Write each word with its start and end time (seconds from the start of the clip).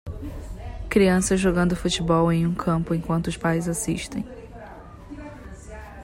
Crianças 0.89 1.39
jogando 1.39 1.75
futebol 1.75 2.31
em 2.31 2.47
um 2.47 2.55
campo 2.55 2.95
enquanto 2.95 3.27
os 3.27 3.37
pais 3.37 3.69
assistem. 3.69 4.25